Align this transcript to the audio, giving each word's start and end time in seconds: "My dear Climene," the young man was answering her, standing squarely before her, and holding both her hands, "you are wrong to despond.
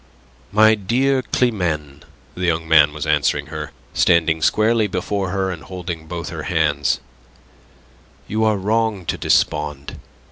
"My 0.51 0.73
dear 0.73 1.21
Climene," 1.21 2.01
the 2.33 2.47
young 2.47 2.67
man 2.67 2.91
was 2.91 3.05
answering 3.05 3.49
her, 3.53 3.71
standing 3.93 4.41
squarely 4.41 4.87
before 4.87 5.29
her, 5.29 5.51
and 5.51 5.61
holding 5.61 6.07
both 6.07 6.29
her 6.29 6.41
hands, 6.49 6.99
"you 8.27 8.43
are 8.43 8.57
wrong 8.57 9.05
to 9.05 9.17
despond. 9.19 9.99